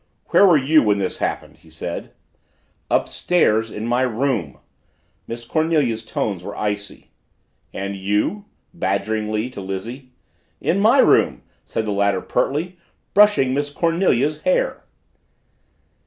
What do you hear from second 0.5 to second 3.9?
you when this happened?" he said. "Upstairs in